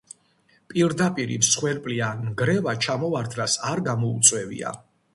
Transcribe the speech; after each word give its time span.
პირდაპირი 0.71 1.37
მსხვერპლი 1.43 1.99
ან 2.07 2.25
ნგრევა 2.31 2.77
ჩამოვარდნას 2.89 3.63
არ 3.75 3.87
გამოუწვევია. 3.93 4.79